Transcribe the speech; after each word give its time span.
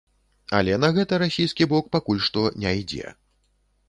Але 0.59 0.77
на 0.83 0.87
гэта 0.95 1.19
расійскі 1.23 1.67
бок 1.73 1.91
пакуль 1.97 2.21
што 2.29 2.47
не 2.65 2.73
ідзе. 2.81 3.13